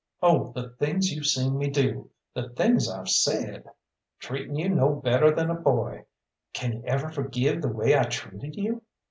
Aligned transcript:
Oh, 0.23 0.51
the 0.53 0.69
things 0.69 1.11
you've 1.13 1.27
seen 1.27 1.59
me 1.59 1.69
do, 1.69 2.09
the 2.33 2.49
things 2.49 2.89
I've 2.89 3.07
said 3.07 3.65
treating 4.17 4.55
you 4.55 4.67
no 4.67 4.95
better 4.95 5.29
than 5.29 5.51
a 5.51 5.61
boy. 5.61 6.05
Can 6.53 6.77
you 6.77 6.83
ever 6.85 7.11
forgive 7.11 7.61
the 7.61 7.67
way 7.67 7.95
I 7.95 8.05
treated 8.05 8.55
you?" 8.55 8.81